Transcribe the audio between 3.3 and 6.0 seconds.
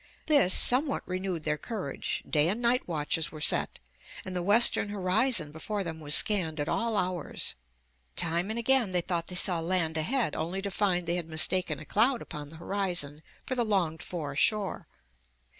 were set and the western horizon before them